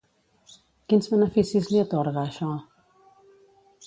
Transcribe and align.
Quins 0.93 1.09
beneficis 1.11 1.69
li 1.73 1.81
atorga 1.83 2.23
això? 2.29 2.47